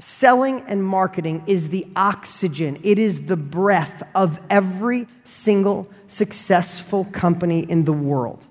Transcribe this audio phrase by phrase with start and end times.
[0.00, 7.62] Selling and marketing is the oxygen, it is the breath of every single successful company
[7.68, 8.46] in the world.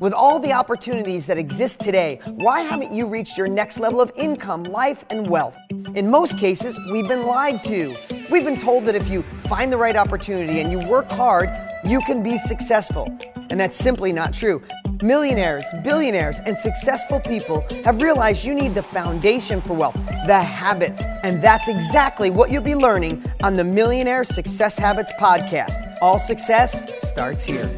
[0.00, 4.10] With all the opportunities that exist today, why haven't you reached your next level of
[4.16, 5.56] income, life, and wealth?
[5.94, 7.94] In most cases, we've been lied to.
[8.28, 11.48] We've been told that if you find the right opportunity and you work hard,
[11.84, 13.06] you can be successful.
[13.50, 14.60] And that's simply not true.
[15.02, 19.96] Millionaires, billionaires, and successful people have realized you need the foundation for wealth,
[20.28, 21.02] the habits.
[21.24, 25.74] And that's exactly what you'll be learning on the Millionaire Success Habits podcast.
[26.00, 27.68] All success starts here.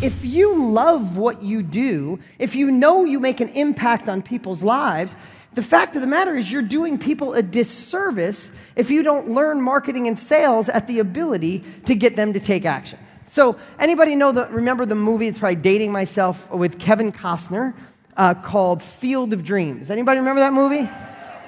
[0.00, 4.62] If you love what you do, if you know you make an impact on people's
[4.62, 5.16] lives,
[5.54, 9.60] the fact of the matter is you're doing people a disservice if you don't learn
[9.60, 13.00] marketing and sales at the ability to get them to take action.
[13.34, 17.74] So, anybody know the, remember the movie, it's probably dating myself, with Kevin Costner
[18.16, 19.90] uh, called Field of Dreams?
[19.90, 20.88] Anybody remember that movie?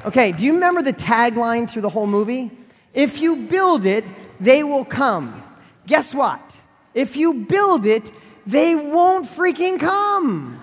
[0.05, 2.51] Okay, do you remember the tagline through the whole movie?
[2.93, 4.05] If you build it,
[4.41, 5.45] they will come.
[5.87, 6.57] Guess what?
[6.93, 8.11] If you build it,
[8.45, 10.61] they won't freaking come.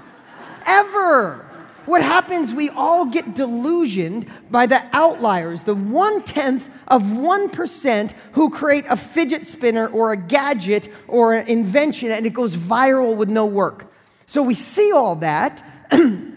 [0.65, 1.42] Ever.
[1.86, 8.50] What happens, we all get delusioned by the outliers, the one tenth of 1% who
[8.50, 13.30] create a fidget spinner or a gadget or an invention and it goes viral with
[13.30, 13.92] no work.
[14.26, 15.64] So we see all that.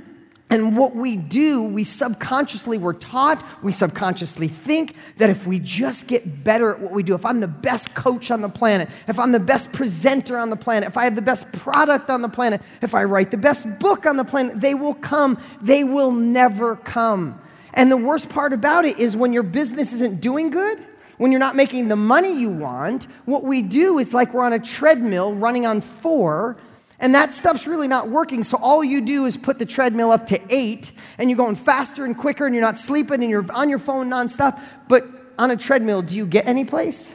[0.49, 6.07] And what we do, we subconsciously were taught, we subconsciously think that if we just
[6.07, 9.19] get better at what we do, if I'm the best coach on the planet, if
[9.19, 12.29] I'm the best presenter on the planet, if I have the best product on the
[12.29, 15.37] planet, if I write the best book on the planet, they will come.
[15.63, 17.41] They will never come.
[17.75, 20.79] And the worst part about it is when your business isn't doing good,
[21.19, 24.53] when you're not making the money you want, what we do is like we're on
[24.53, 26.57] a treadmill running on four
[26.99, 28.45] and that stuff's really not working.
[28.45, 32.05] So all you do is put the treadmill up to eight, and you're going faster
[32.05, 34.61] and quicker, and you're not sleeping, and you're on your phone nonstop.
[34.89, 35.07] But
[35.39, 37.15] on a treadmill, do you get any place?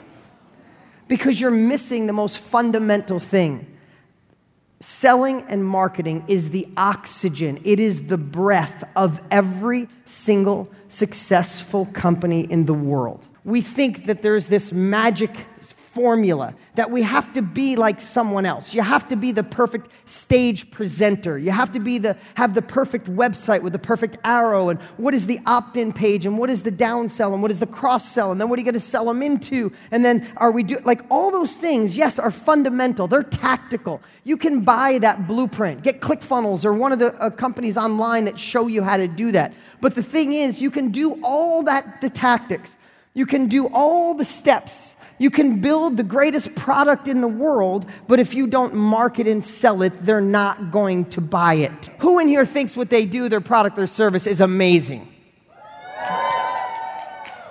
[1.08, 3.68] Because you're missing the most fundamental thing.
[4.80, 12.41] Selling and marketing is the oxygen, it is the breath of every single successful company
[12.41, 13.28] in the world.
[13.44, 15.46] We think that there's this magic
[15.94, 18.74] formula that we have to be like someone else.
[18.74, 21.38] You have to be the perfect stage presenter.
[21.38, 25.13] You have to be the have the perfect website with the perfect arrow and what
[25.13, 28.31] is the opt-in page and what is the downsell and what is the cross sell
[28.31, 30.78] and then what are you going to sell them into and then are we do
[30.85, 33.08] like all those things yes are fundamental.
[33.08, 34.02] They're tactical.
[34.23, 35.84] You can buy that blueprint.
[35.84, 39.34] Get ClickFunnels or one of the uh, companies online that show you how to do
[39.34, 39.53] that.
[39.81, 42.78] But the thing is you can do all that the tactics.
[43.13, 47.86] You can do all the steps you can build the greatest product in the world,
[48.08, 51.92] but if you don't market and sell it, they're not going to buy it.
[52.00, 55.08] Who in here thinks what they do, their product, their service is amazing?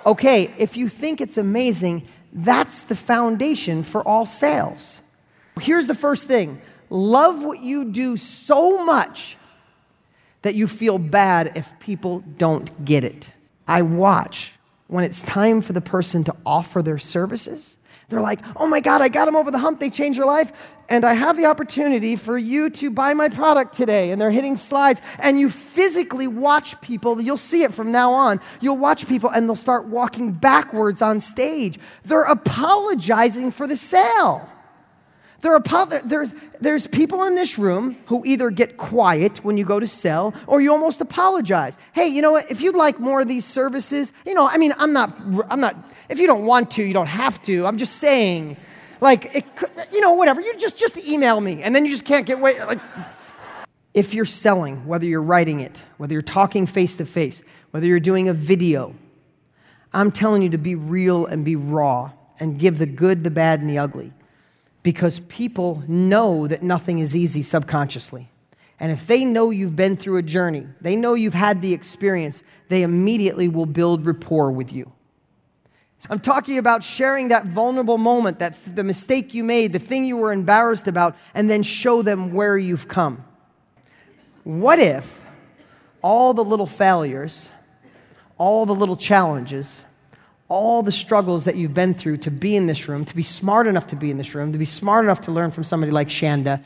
[0.05, 4.99] Okay, if you think it's amazing, that's the foundation for all sales.
[5.61, 6.59] Here's the first thing
[6.89, 9.37] love what you do so much
[10.41, 13.29] that you feel bad if people don't get it.
[13.65, 14.51] I watch
[14.91, 17.77] when it's time for the person to offer their services,
[18.09, 19.79] they're like, oh my God, I got them over the hump.
[19.79, 20.51] They changed their life.
[20.89, 24.11] And I have the opportunity for you to buy my product today.
[24.11, 24.99] And they're hitting slides.
[25.19, 27.21] And you physically watch people.
[27.21, 28.41] You'll see it from now on.
[28.59, 31.79] You'll watch people and they'll start walking backwards on stage.
[32.03, 34.45] They're apologizing for the sale.
[35.41, 39.79] There are, there's, there's people in this room who either get quiet when you go
[39.79, 41.79] to sell or you almost apologize.
[41.93, 42.49] Hey, you know what?
[42.51, 45.19] If you'd like more of these services, you know, I mean, I'm not,
[45.49, 45.75] I'm not,
[46.09, 47.65] if you don't want to, you don't have to.
[47.65, 48.55] I'm just saying,
[49.01, 49.45] like, it,
[49.91, 50.41] you know, whatever.
[50.41, 52.63] You just, just email me and then you just can't get away.
[52.63, 52.79] Like,
[53.95, 57.41] if you're selling, whether you're writing it, whether you're talking face to face,
[57.71, 58.93] whether you're doing a video,
[59.91, 63.59] I'm telling you to be real and be raw and give the good, the bad,
[63.59, 64.13] and the ugly
[64.83, 68.29] because people know that nothing is easy subconsciously.
[68.79, 72.41] And if they know you've been through a journey, they know you've had the experience,
[72.69, 74.91] they immediately will build rapport with you.
[76.09, 80.17] I'm talking about sharing that vulnerable moment, that the mistake you made, the thing you
[80.17, 83.23] were embarrassed about, and then show them where you've come.
[84.43, 85.21] What if
[86.01, 87.51] all the little failures,
[88.39, 89.83] all the little challenges,
[90.51, 93.67] all the struggles that you've been through to be in this room, to be smart
[93.67, 96.09] enough to be in this room, to be smart enough to learn from somebody like
[96.09, 96.61] Shanda,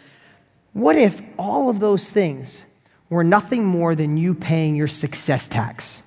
[0.74, 2.64] what if all of those things
[3.12, 6.02] were nothing more than you paying your success tax?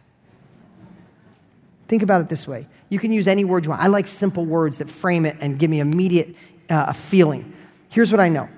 [1.86, 2.66] Think about it this way.
[2.88, 3.80] You can use any word you want.
[3.80, 6.34] I like simple words that frame it and give me immediate
[6.68, 7.54] uh, feeling.
[7.90, 8.48] Here's what I know.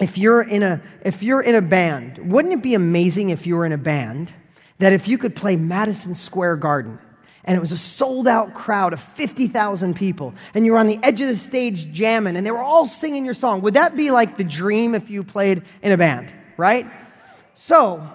[0.00, 3.54] If you're in a if you're in a band, wouldn't it be amazing if you
[3.54, 4.32] were in a band
[4.78, 6.98] that if you could play Madison Square Garden,
[7.44, 10.98] and it was a sold out crowd of 50,000 people, and you were on the
[11.02, 13.60] edge of the stage jamming, and they were all singing your song.
[13.62, 16.86] Would that be like the dream if you played in a band, right?
[17.52, 18.08] So,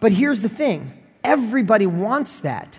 [0.00, 0.92] but here's the thing
[1.24, 2.78] everybody wants that,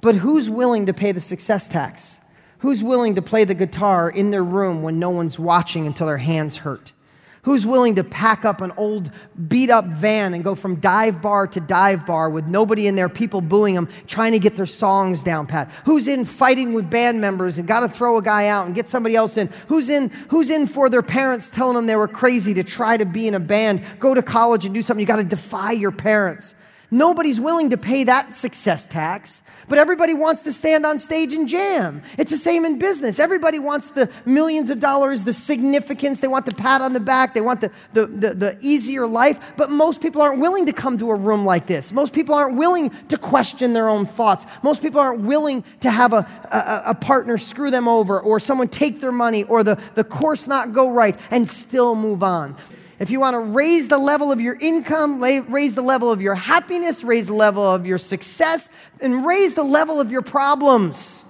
[0.00, 2.18] but who's willing to pay the success tax?
[2.58, 6.18] Who's willing to play the guitar in their room when no one's watching until their
[6.18, 6.92] hands hurt?
[7.42, 9.10] Who's willing to pack up an old
[9.48, 13.08] beat up van and go from dive bar to dive bar with nobody in there,
[13.08, 15.70] people booing them, trying to get their songs down pat?
[15.86, 18.88] Who's in fighting with band members and got to throw a guy out and get
[18.88, 19.48] somebody else in?
[19.68, 23.06] Who's in, who's in for their parents telling them they were crazy to try to
[23.06, 25.00] be in a band, go to college and do something?
[25.00, 26.54] You got to defy your parents.
[26.90, 31.46] Nobody's willing to pay that success tax, but everybody wants to stand on stage and
[31.46, 32.02] jam.
[32.18, 33.20] It's the same in business.
[33.20, 36.18] Everybody wants the millions of dollars, the significance.
[36.18, 37.34] They want the pat on the back.
[37.34, 39.54] They want the, the, the, the easier life.
[39.56, 41.92] But most people aren't willing to come to a room like this.
[41.92, 44.44] Most people aren't willing to question their own thoughts.
[44.64, 48.66] Most people aren't willing to have a, a, a partner screw them over or someone
[48.66, 52.56] take their money or the, the course not go right and still move on
[53.00, 56.34] if you want to raise the level of your income, raise the level of your
[56.34, 58.68] happiness, raise the level of your success,
[59.00, 61.24] and raise the level of your problems.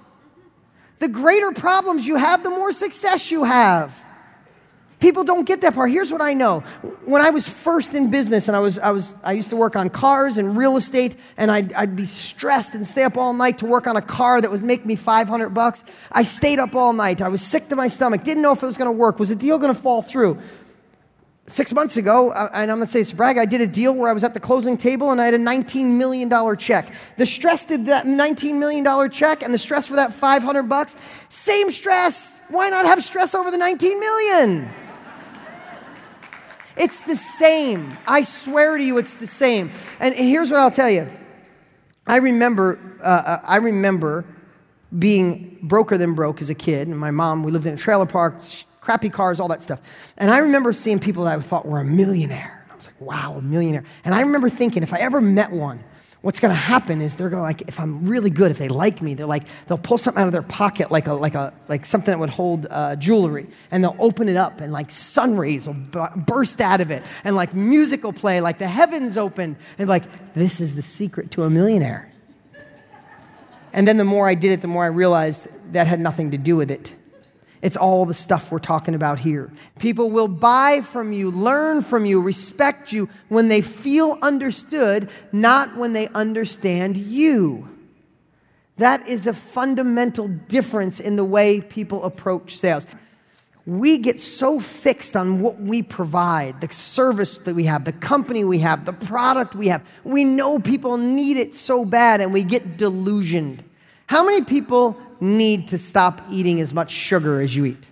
[0.99, 3.97] The greater problems you have, the more success you have.
[4.99, 5.89] People don't get that part.
[5.89, 6.59] Here's what I know.
[7.05, 9.75] When I was first in business and I was, I was, I used to work
[9.75, 13.57] on cars and real estate and I'd, I'd be stressed and stay up all night
[13.59, 15.83] to work on a car that would make me 500 bucks.
[16.11, 17.19] I stayed up all night.
[17.19, 18.23] I was sick to my stomach.
[18.23, 19.17] Didn't know if it was going to work.
[19.17, 20.37] Was the deal going to fall through?
[21.51, 24.09] Six months ago, uh, and I'm not saying it's brag, I did a deal where
[24.09, 26.93] I was at the closing table and I had a $19 million check.
[27.17, 30.95] The stress did that $19 million check and the stress for that 500 bucks,
[31.27, 32.37] same stress.
[32.47, 34.69] Why not have stress over the 19 million?
[36.77, 37.97] It's the same.
[38.07, 39.71] I swear to you, it's the same.
[39.99, 41.11] And here's what I'll tell you.
[42.07, 44.23] I remember, uh, uh I remember
[44.97, 46.87] being broker than broke as a kid.
[46.87, 48.41] And my mom, we lived in a trailer park
[48.81, 49.79] crappy cars, all that stuff.
[50.17, 52.65] And I remember seeing people that I thought were a millionaire.
[52.69, 53.85] I was like, wow, a millionaire.
[54.03, 55.83] And I remember thinking, if I ever met one,
[56.21, 58.67] what's going to happen is they're going to like if i'm really good if they
[58.67, 61.51] like me they're like they'll pull something out of their pocket like a like a
[61.67, 65.35] like something that would hold uh, jewelry and they'll open it up and like sun
[65.35, 69.17] rays will b- burst out of it and like music will play like the heavens
[69.17, 70.03] open and like
[70.35, 72.11] this is the secret to a millionaire
[73.73, 76.37] and then the more i did it the more i realized that had nothing to
[76.37, 76.93] do with it
[77.61, 79.51] it's all the stuff we're talking about here.
[79.79, 85.77] People will buy from you, learn from you, respect you when they feel understood, not
[85.77, 87.67] when they understand you.
[88.77, 92.87] That is a fundamental difference in the way people approach sales.
[93.67, 98.43] We get so fixed on what we provide, the service that we have, the company
[98.43, 99.85] we have, the product we have.
[100.03, 103.63] We know people need it so bad and we get delusioned.
[104.11, 107.85] How many people need to stop eating as much sugar as you eat?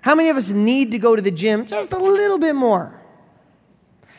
[0.00, 3.00] How many of us need to go to the gym just a little bit more?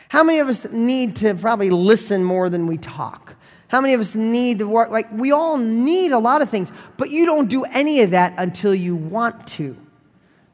[0.08, 3.36] How many of us need to probably listen more than we talk?
[3.68, 4.88] How many of us need to work?
[4.88, 8.32] Like, we all need a lot of things, but you don't do any of that
[8.38, 9.76] until you want to.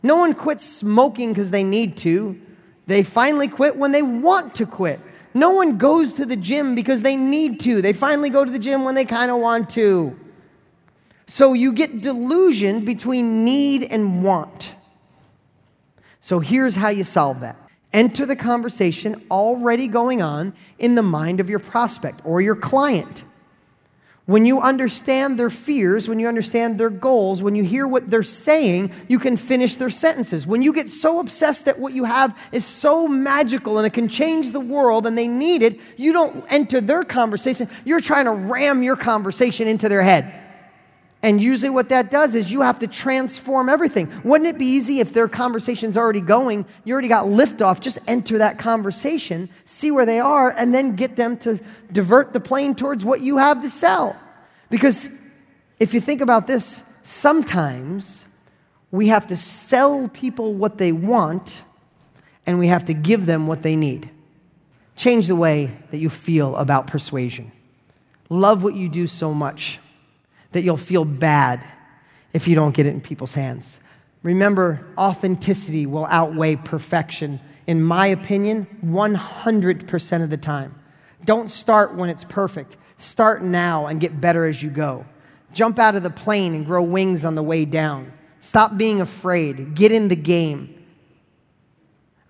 [0.03, 2.37] No one quits smoking because they need to.
[2.89, 4.99] They finally quit when they want to quit.
[5.37, 7.83] No one goes to the gym because they need to.
[7.83, 10.19] They finally go to the gym when they kind of want to.
[11.27, 14.75] So you get delusion between need and want.
[16.21, 17.57] So here's how you solve that
[17.93, 23.23] enter the conversation already going on in the mind of your prospect or your client.
[24.27, 28.25] When you understand their fears, when you understand their goals, when you hear what they're
[28.25, 30.49] saying, you can finish their sentences.
[30.49, 34.09] When you get so obsessed that what you have is so magical and it can
[34.09, 37.69] change the world and they need it, you don't enter their conversation.
[37.85, 40.46] You're trying to ram your conversation into their head.
[41.23, 44.13] And usually, what that does is you have to transform everything.
[44.23, 48.39] Wouldn't it be easy if their conversation's already going, you already got liftoff, just enter
[48.39, 51.59] that conversation, see where they are, and then get them to
[51.91, 54.15] divert the plane towards what you have to sell?
[54.69, 55.09] Because
[55.81, 58.25] if you think about this, sometimes
[58.91, 61.63] we have to sell people what they want
[62.45, 64.11] and we have to give them what they need.
[64.97, 67.53] Change the way that you feel about persuasion.
[68.29, 69.79] Love what you do so much
[70.57, 71.63] that you'll feel bad
[72.33, 73.79] if you don't get it in people's hands.
[74.23, 80.75] Remember, authenticity will outweigh perfection, in my opinion, 100% of the time.
[81.27, 82.79] Don't start when it's perfect.
[82.97, 85.05] Start now and get better as you go.
[85.53, 88.11] Jump out of the plane and grow wings on the way down.
[88.41, 89.75] Stop being afraid.
[89.75, 90.73] Get in the game.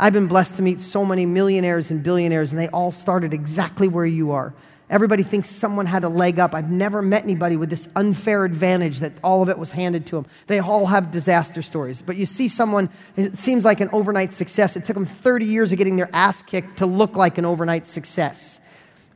[0.00, 3.86] I've been blessed to meet so many millionaires and billionaires, and they all started exactly
[3.86, 4.52] where you are
[4.88, 6.54] Everybody thinks someone had a leg up.
[6.54, 10.16] I've never met anybody with this unfair advantage that all of it was handed to
[10.16, 10.26] them.
[10.46, 12.02] They all have disaster stories.
[12.02, 14.76] But you see someone, it seems like an overnight success.
[14.76, 17.86] It took them 30 years of getting their ass kicked to look like an overnight
[17.88, 18.60] success.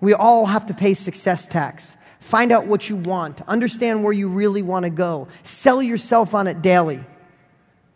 [0.00, 1.96] We all have to pay success tax.
[2.18, 3.40] Find out what you want.
[3.46, 5.28] Understand where you really want to go.
[5.44, 7.04] Sell yourself on it daily.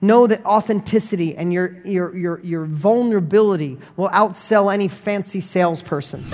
[0.01, 6.25] Know that authenticity and your, your, your, your vulnerability will outsell any fancy salesperson.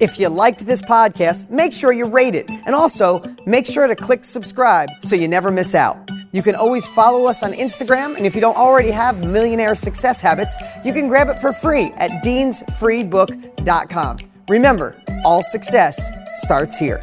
[0.00, 2.48] If you liked this podcast, make sure you rate it.
[2.48, 5.98] And also, make sure to click subscribe so you never miss out.
[6.32, 10.18] You can always follow us on Instagram, and if you don't already have Millionaire Success
[10.18, 10.54] Habits,
[10.86, 14.18] you can grab it for free at deansfreebook.com.
[14.48, 16.00] Remember, all success
[16.42, 17.00] starts here.